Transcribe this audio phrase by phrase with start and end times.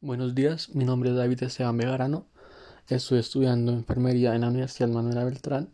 [0.00, 2.24] Buenos días, mi nombre es David Esteban Begarano.
[2.86, 5.70] Estoy estudiando enfermería en la Universidad Manuela Beltrán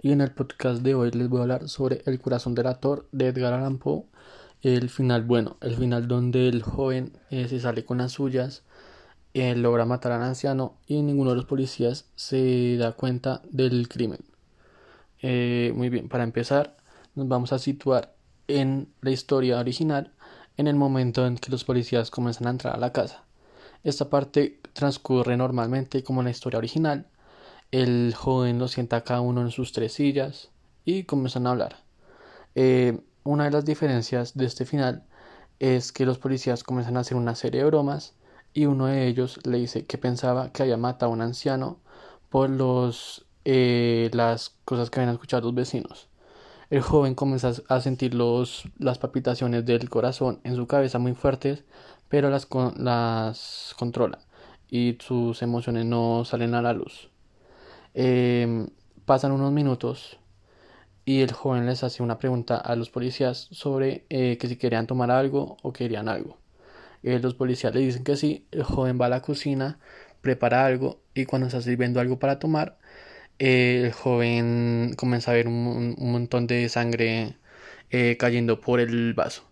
[0.00, 3.06] y en el podcast de hoy les voy a hablar sobre El corazón del actor
[3.12, 4.04] de Edgar Allan Poe.
[4.62, 8.62] El final, bueno, el final donde el joven eh, se sale con las suyas,
[9.34, 14.20] eh, logra matar al anciano y ninguno de los policías se da cuenta del crimen.
[15.20, 16.78] Eh, muy bien, para empezar,
[17.14, 18.14] nos vamos a situar
[18.48, 20.14] en la historia original
[20.56, 23.26] en el momento en que los policías comienzan a entrar a la casa.
[23.86, 27.06] Esta parte transcurre normalmente como en la historia original.
[27.70, 30.50] El joven lo sienta cada uno en sus tres sillas
[30.84, 31.76] y comienzan a hablar.
[32.56, 35.04] Eh, una de las diferencias de este final
[35.60, 38.14] es que los policías comienzan a hacer una serie de bromas
[38.52, 41.78] y uno de ellos le dice que pensaba que había matado a un anciano
[42.28, 46.08] por los, eh, las cosas que habían escuchado los vecinos.
[46.70, 51.62] El joven comienza a sentir los, las palpitaciones del corazón en su cabeza muy fuertes
[52.08, 54.18] pero las, las controla
[54.70, 57.10] y sus emociones no salen a la luz.
[57.94, 58.68] Em,
[59.04, 60.18] pasan unos minutos
[61.04, 64.86] y el joven les hace una pregunta a los policías sobre eh, que si querían
[64.86, 66.38] tomar algo o querían algo.
[67.02, 69.78] Eh, los policías le dicen que sí, el joven va a la cocina,
[70.20, 72.78] prepara algo y cuando está sirviendo algo para tomar,
[73.38, 77.36] eh, el joven comienza a ver un, montón de sangre
[78.18, 79.44] cayendo por el vaso.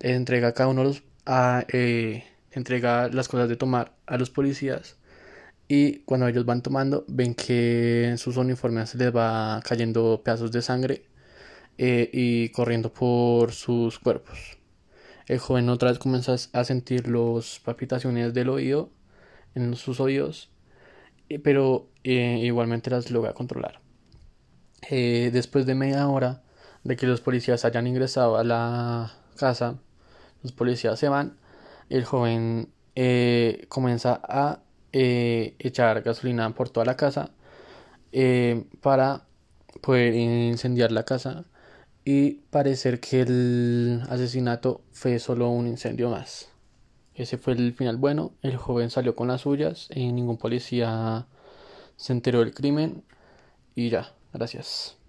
[0.00, 4.30] Les entrega cada uno de los a eh, entregar las cosas de tomar a los
[4.30, 4.96] policías
[5.68, 10.62] y cuando ellos van tomando ven que en sus uniformes les va cayendo pedazos de
[10.62, 11.04] sangre
[11.78, 14.58] eh, y corriendo por sus cuerpos.
[15.26, 18.90] El joven otra vez comienza a sentir las palpitaciones del oído
[19.54, 20.50] en sus oídos,
[21.28, 23.80] eh, pero igualmente las logra controlar.
[24.90, 26.42] después de media hora
[26.82, 29.78] de que los policías hayan ingresado a la casa,
[30.42, 31.36] los policías se van,
[31.88, 34.60] el joven eh, comienza a
[34.92, 37.30] eh, echar gasolina por toda la casa
[38.12, 39.26] eh, para
[39.80, 41.44] poder incendiar la casa
[42.04, 46.48] y parecer que el asesinato fue solo un incendio más.
[47.14, 51.26] Ese fue el final bueno, el joven salió con las suyas y ningún policía
[51.96, 53.04] se enteró del crimen
[53.74, 54.99] y ya, gracias.